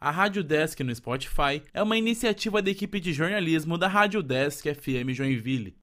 [0.00, 4.64] A Rádio Desk no Spotify é uma iniciativa da equipe de jornalismo da Rádio Desk
[4.72, 5.76] FM Joinville.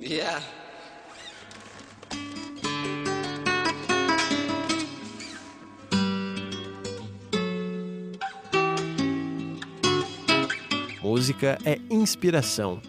[0.00, 0.42] Yeah.
[11.04, 12.80] Música é inspiração.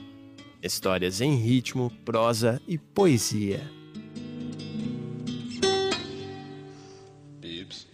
[0.63, 3.69] Histórias em ritmo, prosa e poesia.
[7.41, 7.85] Bibs.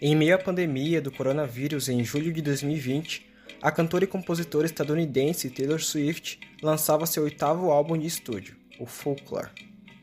[0.00, 3.31] Em meio à pandemia do coronavírus em julho de 2020,
[3.62, 9.50] a cantora e compositora estadunidense Taylor Swift lançava seu oitavo álbum de estúdio, o Folklore.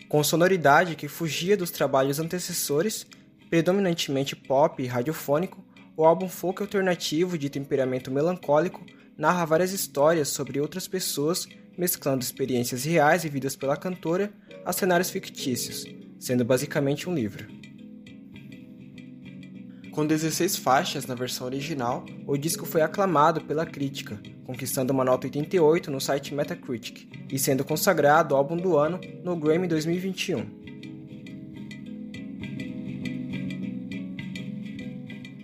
[0.07, 3.05] Com sonoridade que fugia dos trabalhos antecessores,
[3.49, 5.63] predominantemente pop e radiofônico,
[5.97, 8.85] o álbum folk alternativo de temperamento melancólico
[9.17, 11.45] narra várias histórias sobre outras pessoas,
[11.77, 14.31] mesclando experiências reais vividas pela cantora
[14.65, 15.85] a cenários fictícios,
[16.17, 17.58] sendo basicamente um livro.
[19.91, 25.27] Com 16 faixas na versão original, o disco foi aclamado pela crítica, conquistando uma nota
[25.27, 30.59] 88 no site Metacritic e sendo consagrado álbum do ano no Grammy 2021.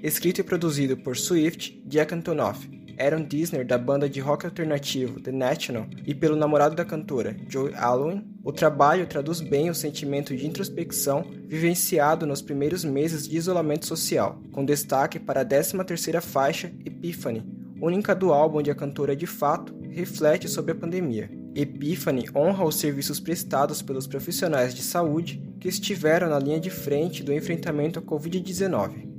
[0.04, 5.32] Escrito e produzido por Swift, Jack Antonoff, Aaron Disner da banda de rock alternativo The
[5.32, 10.46] National e pelo namorado da cantora, Joe Alwyn, o trabalho traduz bem o sentimento de
[10.46, 17.44] introspecção vivenciado nos primeiros meses de isolamento social, com destaque para a 13ª faixa, Epiphany,
[17.82, 21.30] única do álbum onde a cantora de fato reflete sobre a pandemia.
[21.56, 27.24] Epiphany honra os serviços prestados pelos profissionais de saúde que estiveram na linha de frente
[27.24, 29.16] do enfrentamento à Covid-19.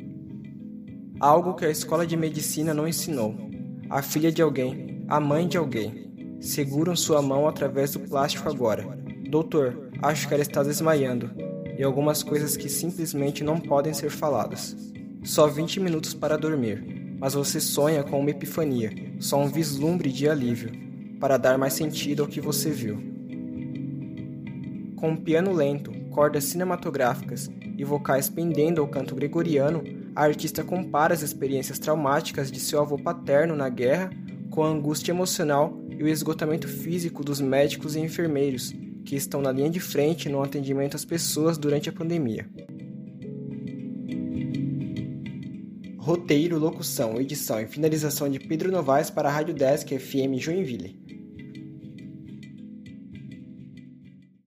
[1.19, 3.46] Algo que a escola de medicina não ensinou,
[3.88, 6.10] a filha de alguém, a mãe de alguém.
[6.41, 8.84] Seguram sua mão através do plástico agora.
[9.28, 11.30] Doutor, acho que ela está desmaiando.
[11.78, 14.76] E algumas coisas que simplesmente não podem ser faladas.
[15.22, 20.28] Só 20 minutos para dormir, mas você sonha com uma epifania, só um vislumbre de
[20.28, 20.70] alívio,
[21.20, 22.97] para dar mais sentido ao que você viu.
[24.97, 29.82] Com um piano lento, cordas cinematográficas e vocais pendendo ao canto gregoriano,
[30.16, 34.10] a artista compara as experiências traumáticas de seu avô paterno na guerra
[34.50, 39.53] com a angústia emocional e o esgotamento físico dos médicos e enfermeiros que estão na
[39.53, 42.49] linha de frente no atendimento às pessoas durante a pandemia.
[45.99, 50.98] Roteiro, locução, edição e finalização de Pedro Novaes para a Rádio Desk FM Joinville.